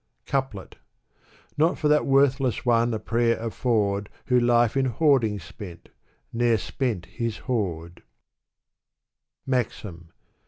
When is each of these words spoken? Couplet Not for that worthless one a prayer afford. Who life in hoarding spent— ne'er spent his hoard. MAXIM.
Couplet 0.25 0.77
Not 1.59 1.77
for 1.77 1.87
that 1.87 2.07
worthless 2.07 2.65
one 2.65 2.91
a 2.91 2.97
prayer 2.97 3.37
afford. 3.37 4.09
Who 4.25 4.39
life 4.39 4.75
in 4.75 4.85
hoarding 4.85 5.39
spent— 5.39 5.89
ne'er 6.33 6.57
spent 6.57 7.05
his 7.05 7.37
hoard. 7.45 8.01
MAXIM. 9.45 10.09